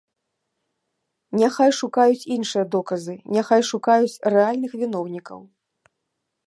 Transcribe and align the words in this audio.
Няхай 1.41 1.71
шукаюць 1.79 2.27
іншыя 2.37 2.65
доказы, 2.77 3.15
няхай 3.39 3.61
шукаюць 3.71 4.21
рэальных 4.37 4.71
віноўнікаў. 4.85 5.39